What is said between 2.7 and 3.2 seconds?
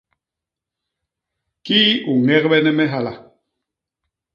me hala?